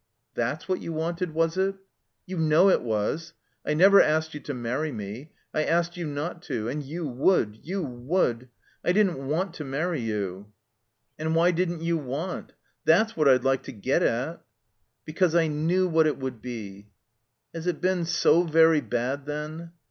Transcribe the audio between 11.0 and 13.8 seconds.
''And why didn't you want? That's what I'd Uke to